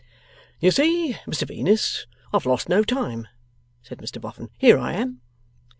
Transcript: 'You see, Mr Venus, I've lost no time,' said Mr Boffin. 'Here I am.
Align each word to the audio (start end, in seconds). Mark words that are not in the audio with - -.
'You 0.59 0.71
see, 0.71 1.15
Mr 1.27 1.47
Venus, 1.47 2.07
I've 2.33 2.47
lost 2.47 2.67
no 2.67 2.83
time,' 2.83 3.27
said 3.83 3.99
Mr 3.99 4.19
Boffin. 4.19 4.49
'Here 4.57 4.79
I 4.79 4.93
am. 4.93 5.21